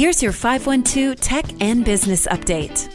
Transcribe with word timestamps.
Here's 0.00 0.22
your 0.22 0.32
512 0.32 1.20
Tech 1.20 1.44
and 1.60 1.84
Business 1.84 2.26
Update. 2.28 2.88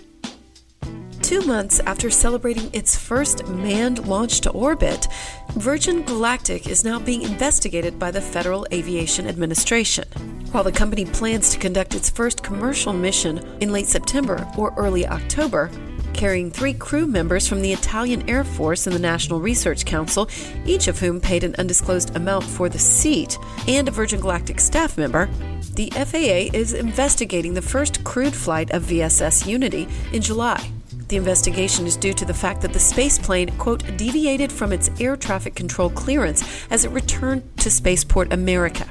Two 1.21 1.41
months 1.41 1.79
after 1.81 2.09
celebrating 2.09 2.67
its 2.73 2.97
first 2.97 3.45
manned 3.47 4.07
launch 4.07 4.41
to 4.41 4.49
orbit, 4.49 5.07
Virgin 5.51 6.01
Galactic 6.01 6.67
is 6.67 6.83
now 6.83 6.97
being 6.97 7.21
investigated 7.21 7.99
by 7.99 8.09
the 8.09 8.21
Federal 8.21 8.65
Aviation 8.73 9.27
Administration. 9.27 10.05
While 10.51 10.63
the 10.63 10.71
company 10.71 11.05
plans 11.05 11.51
to 11.51 11.59
conduct 11.59 11.93
its 11.93 12.09
first 12.09 12.41
commercial 12.41 12.91
mission 12.91 13.37
in 13.61 13.71
late 13.71 13.85
September 13.85 14.43
or 14.57 14.73
early 14.75 15.05
October, 15.05 15.69
carrying 16.15 16.49
three 16.49 16.73
crew 16.73 17.05
members 17.05 17.47
from 17.47 17.61
the 17.61 17.73
Italian 17.73 18.27
Air 18.29 18.43
Force 18.43 18.87
and 18.87 18.95
the 18.95 18.99
National 18.99 19.39
Research 19.39 19.85
Council, 19.85 20.29
each 20.65 20.87
of 20.87 20.99
whom 20.99 21.19
paid 21.19 21.43
an 21.43 21.55
undisclosed 21.59 22.15
amount 22.15 22.45
for 22.45 22.69
the 22.69 22.79
seat, 22.79 23.37
and 23.67 23.87
a 23.87 23.91
Virgin 23.91 24.21
Galactic 24.21 24.59
staff 24.59 24.97
member, 24.97 25.29
the 25.73 25.91
FAA 25.91 26.55
is 26.57 26.73
investigating 26.73 27.53
the 27.53 27.61
first 27.61 28.03
crewed 28.05 28.33
flight 28.33 28.71
of 28.71 28.83
VSS 28.83 29.45
Unity 29.45 29.87
in 30.13 30.21
July. 30.21 30.71
The 31.09 31.17
investigation 31.17 31.85
is 31.85 31.97
due 31.97 32.13
to 32.13 32.25
the 32.25 32.33
fact 32.33 32.61
that 32.61 32.73
the 32.73 32.79
spaceplane, 32.79 33.55
quote, 33.57 33.83
deviated 33.97 34.51
from 34.51 34.71
its 34.71 34.89
air 34.99 35.17
traffic 35.17 35.53
control 35.53 35.89
clearance 35.89 36.65
as 36.71 36.85
it 36.85 36.91
returned 36.91 37.43
to 37.57 37.69
Spaceport 37.69 38.31
America. 38.31 38.89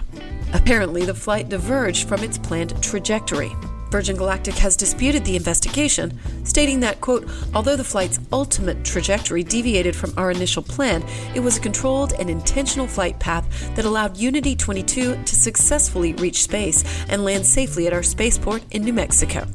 Apparently, 0.53 1.05
the 1.05 1.15
flight 1.15 1.49
diverged 1.49 2.07
from 2.07 2.23
its 2.23 2.39
planned 2.39 2.81
trajectory. 2.83 3.51
Virgin 3.95 4.17
Galactic 4.17 4.57
has 4.57 4.75
disputed 4.77 5.25
the 5.25 5.37
investigation, 5.37 6.19
stating 6.45 6.81
that, 6.81 7.01
quote, 7.01 7.31
although 7.55 7.77
the 7.77 7.85
flight's 7.85 8.19
ultimate 8.33 8.85
trajectory 8.85 9.45
deviated 9.45 9.95
from 9.95 10.13
our 10.17 10.33
initial 10.33 10.65
plan, 10.65 11.05
it 11.33 11.39
was 11.39 11.59
a 11.59 11.61
controlled 11.61 12.13
and 12.15 12.29
intentional 12.29 12.89
flight 12.89 13.21
path 13.21 13.47
that 13.77 13.85
allowed 13.85 14.17
Unity 14.17 14.57
22 14.57 15.23
to 15.23 15.37
successfully 15.37 16.13
reach 16.15 16.43
space 16.43 16.83
and 17.09 17.25
land 17.25 17.47
safely 17.47 17.87
at 17.87 17.93
our 17.93 18.03
spaceport 18.03 18.65
in 18.73 18.83
New 18.83 18.93
Mexico. 18.93 19.47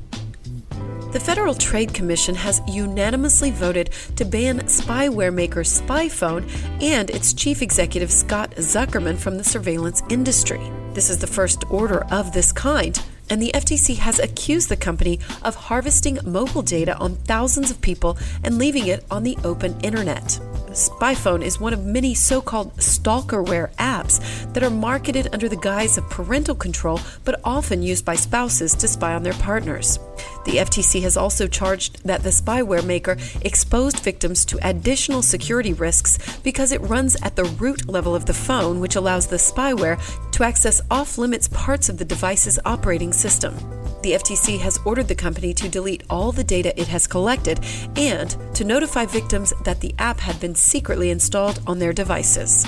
The 1.11 1.19
Federal 1.19 1.53
Trade 1.53 1.93
Commission 1.93 2.35
has 2.35 2.61
unanimously 2.65 3.51
voted 3.51 3.89
to 4.15 4.23
ban 4.23 4.59
spyware 4.67 5.33
maker 5.33 5.63
SpyFone 5.63 6.49
and 6.81 7.09
its 7.09 7.33
chief 7.33 7.61
executive 7.61 8.09
Scott 8.09 8.51
Zuckerman 8.51 9.17
from 9.17 9.35
the 9.35 9.43
surveillance 9.43 10.01
industry. 10.09 10.61
This 10.93 11.09
is 11.09 11.17
the 11.17 11.27
first 11.27 11.65
order 11.69 12.05
of 12.05 12.31
this 12.31 12.53
kind 12.53 12.97
and 13.29 13.41
the 13.41 13.51
FTC 13.53 13.97
has 13.97 14.19
accused 14.19 14.69
the 14.69 14.77
company 14.77 15.19
of 15.43 15.55
harvesting 15.55 16.19
mobile 16.23 16.61
data 16.61 16.95
on 16.97 17.15
thousands 17.15 17.71
of 17.71 17.81
people 17.81 18.17
and 18.43 18.57
leaving 18.57 18.87
it 18.87 19.05
on 19.09 19.23
the 19.23 19.37
open 19.43 19.79
internet. 19.81 20.39
SpyFone 20.71 21.43
is 21.43 21.59
one 21.59 21.73
of 21.73 21.83
many 21.83 22.13
so 22.13 22.41
called 22.41 22.75
stalkerware 22.77 23.73
apps 23.75 24.19
that 24.53 24.63
are 24.63 24.69
marketed 24.69 25.27
under 25.33 25.49
the 25.49 25.57
guise 25.57 25.97
of 25.97 26.09
parental 26.09 26.55
control 26.55 26.99
but 27.25 27.39
often 27.43 27.81
used 27.81 28.05
by 28.05 28.15
spouses 28.15 28.75
to 28.75 28.87
spy 28.87 29.13
on 29.13 29.23
their 29.23 29.33
partners. 29.33 29.99
The 30.45 30.57
FTC 30.57 31.01
has 31.01 31.17
also 31.17 31.47
charged 31.47 32.03
that 32.05 32.23
the 32.23 32.29
spyware 32.29 32.85
maker 32.85 33.17
exposed 33.41 33.99
victims 33.99 34.45
to 34.45 34.67
additional 34.67 35.21
security 35.21 35.73
risks 35.73 36.17
because 36.39 36.71
it 36.71 36.81
runs 36.81 37.15
at 37.21 37.35
the 37.35 37.43
root 37.43 37.87
level 37.87 38.15
of 38.15 38.25
the 38.25 38.33
phone, 38.33 38.79
which 38.79 38.95
allows 38.95 39.27
the 39.27 39.35
spyware 39.35 39.99
to 40.31 40.43
access 40.43 40.81
off 40.89 41.17
limits 41.17 41.47
parts 41.49 41.89
of 41.89 41.97
the 41.97 42.05
device's 42.05 42.59
operating 42.65 43.13
system. 43.13 43.53
The 44.01 44.13
FTC 44.13 44.59
has 44.59 44.79
ordered 44.85 45.09
the 45.09 45.15
company 45.15 45.53
to 45.55 45.67
delete 45.67 46.03
all 46.09 46.31
the 46.31 46.43
data 46.43 46.79
it 46.79 46.87
has 46.87 47.05
collected 47.05 47.59
and 47.97 48.35
to 48.55 48.63
notify 48.63 49.05
victims 49.05 49.53
that 49.65 49.81
the 49.81 49.93
app 49.99 50.21
had 50.21 50.39
been 50.39 50.55
secretly 50.55 51.09
installed 51.09 51.59
on 51.67 51.79
their 51.79 51.91
devices. 51.91 52.65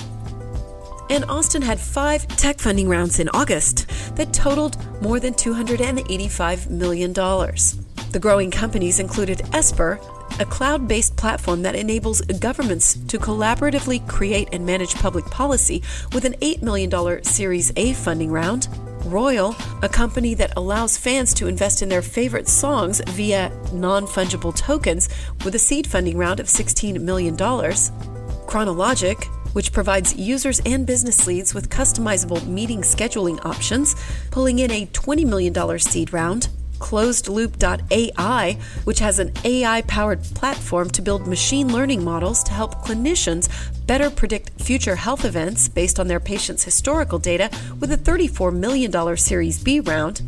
And 1.12 1.26
Austin 1.26 1.62
had 1.62 1.78
five 1.78 2.26
tech 2.38 2.58
funding 2.59 2.88
rounds 2.88 3.20
in 3.20 3.28
August 3.34 3.86
that 4.16 4.31
totaled 4.31 4.78
more 5.02 5.20
than 5.20 5.34
$285 5.34 6.70
million. 6.70 7.12
The 7.12 8.20
growing 8.20 8.50
companies 8.50 8.98
included 8.98 9.42
Esper, 9.52 10.00
a 10.40 10.45
cloud 10.45 10.88
based 10.88 11.18
platform 11.18 11.64
that 11.64 11.76
enables 11.76 12.22
governments 12.22 12.94
to 13.09 13.19
collaboratively 13.19 14.08
create 14.08 14.47
and 14.53 14.66
manage 14.66 14.96
public 14.96 15.25
policy 15.25 15.84
with 16.13 16.24
an 16.24 16.35
$8 16.35 16.62
million 16.62 17.24
Series 17.25 17.74
A 17.75 17.91
funding 17.91 18.31
round. 18.31 18.69
Royal, 19.03 19.53
a 19.81 19.90
company 19.90 20.34
that 20.35 20.53
allows 20.56 20.97
fans 20.97 21.34
to 21.34 21.47
invest 21.47 21.81
in 21.81 21.90
their 21.90 22.02
favorite 22.02 22.47
songs 22.47 23.02
via 23.09 23.52
non 23.74 24.06
fungible 24.06 24.56
tokens 24.56 25.09
with 25.44 25.56
a 25.56 25.59
seed 25.59 25.88
funding 25.88 26.18
round 26.18 26.40
of 26.40 26.46
$16 26.46 27.02
million. 27.02 27.35
Kronologic, 27.35 29.28
which 29.53 29.72
provides 29.72 30.16
users 30.16 30.62
and 30.66 30.85
business 30.85 31.28
leads 31.28 31.53
with 31.53 31.69
customizable 31.69 32.45
meeting 32.47 32.81
scheduling 32.81 33.44
options, 33.45 33.95
pulling 34.31 34.59
in 34.59 34.72
a 34.72 34.85
$20 34.88 35.25
million 35.25 35.79
seed 35.79 36.13
round. 36.13 36.50
ClosedLoop.ai, 36.79 38.57
which 38.85 39.00
has 39.00 39.19
an 39.19 39.31
AI 39.45 39.81
powered 39.84 40.23
platform 40.23 40.90
to 40.90 41.01
build 41.01 41.28
machine 41.28 41.72
learning 41.72 42.03
models 42.03 42.44
to 42.44 42.53
help 42.53 42.84
clinicians 42.84 43.47
better 43.85 44.09
predict 44.09 44.50
future 44.59 44.95
health 44.95 45.23
events 45.23 45.69
based 45.69 46.00
on 46.00 46.07
their 46.07 46.19
patients' 46.19 46.63
historical 46.63 47.19
data, 47.19 47.50
with 47.79 47.91
a 47.91 47.97
$34 47.97 48.53
million 48.53 49.16
Series 49.16 49.63
B 49.63 49.79
round. 49.79 50.22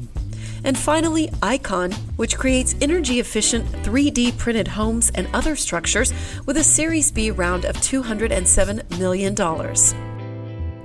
And 0.64 0.78
finally, 0.78 1.30
Icon, 1.42 1.92
which 2.16 2.38
creates 2.38 2.76
energy 2.82 3.20
efficient 3.20 3.66
3D 3.84 4.38
printed 4.38 4.68
homes 4.68 5.12
and 5.16 5.28
other 5.34 5.56
structures 5.56 6.14
with 6.46 6.58
a 6.58 6.64
Series 6.64 7.12
B 7.12 7.32
round 7.32 7.66
of 7.66 7.76
$207 7.78 9.00
million. 9.00 9.36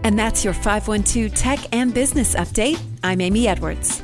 And 0.05 0.19
that's 0.19 0.45
your 0.45 0.55
512 0.55 1.35
Tech 1.35 1.59
and 1.73 1.93
Business 1.93 2.35
Update. 2.35 2.81
I'm 3.03 3.21
Amy 3.21 3.47
Edwards. 3.47 4.03